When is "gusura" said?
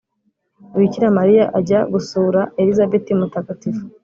1.93-2.41